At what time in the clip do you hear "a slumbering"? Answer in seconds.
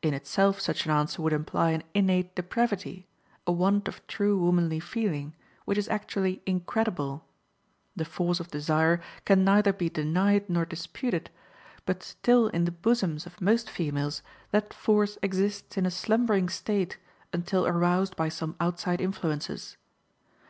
15.84-16.48